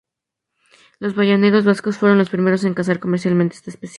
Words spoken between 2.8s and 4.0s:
comercialmente esta especie.